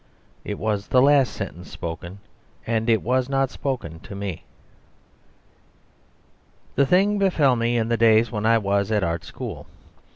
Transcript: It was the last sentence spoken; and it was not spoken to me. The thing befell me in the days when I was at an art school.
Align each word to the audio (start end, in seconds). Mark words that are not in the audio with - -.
It 0.43 0.57
was 0.57 0.87
the 0.87 0.99
last 0.99 1.31
sentence 1.31 1.69
spoken; 1.69 2.17
and 2.65 2.89
it 2.89 3.03
was 3.03 3.29
not 3.29 3.51
spoken 3.51 3.99
to 3.99 4.15
me. 4.15 4.45
The 6.73 6.87
thing 6.87 7.19
befell 7.19 7.55
me 7.55 7.77
in 7.77 7.87
the 7.89 7.97
days 7.97 8.31
when 8.31 8.43
I 8.47 8.57
was 8.57 8.89
at 8.91 9.03
an 9.03 9.09
art 9.09 9.23
school. 9.23 9.67